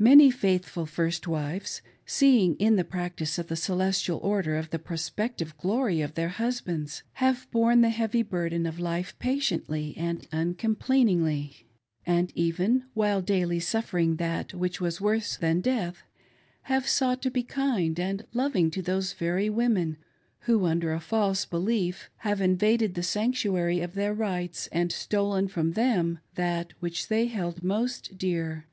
[0.00, 5.56] Many faithful first wives, seeing in the practice of the celestial order the prospec tive
[5.56, 11.64] glory of their husband^, have borne the heavy, burden of life patiently and uncomplainingly,
[12.04, 16.02] and even, while daily suffer ing that which was worse than death,
[16.62, 19.96] have sought to be kind and loving to those very women,
[20.40, 25.46] who under a false belief have; inva, ded the sanctuary of their rights and stolen
[25.46, 28.66] from them that which they held most dear.